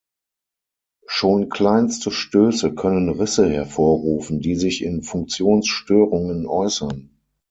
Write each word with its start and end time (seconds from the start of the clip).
Schon 1.05 1.49
kleinste 1.49 2.09
Stöße 2.09 2.73
können 2.73 3.09
Risse 3.09 3.47
hervorrufen, 3.47 4.39
die 4.39 4.55
sich 4.55 4.83
in 4.83 5.03
Funktionsstörungen 5.03 6.47
äußern. 6.47 7.11